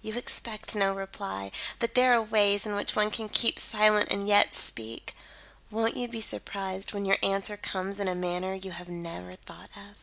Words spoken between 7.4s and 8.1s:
comes in